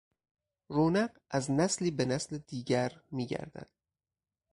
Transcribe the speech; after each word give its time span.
رونق 0.69 1.17
از 1.31 1.51
نسلی 1.51 1.91
به 1.91 2.05
نسل 2.05 2.37
دیگر 2.37 3.01
میگردد. 3.11 3.69